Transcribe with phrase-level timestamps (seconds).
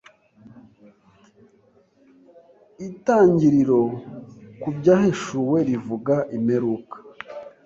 [2.87, 3.81] Itangiriro
[4.61, 6.97] ku Byahishuwe rivuga imperuka